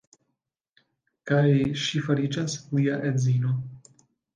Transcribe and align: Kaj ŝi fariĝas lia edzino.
Kaj 1.33 1.45
ŝi 1.85 2.03
fariĝas 2.09 2.59
lia 2.79 3.01
edzino. 3.15 3.59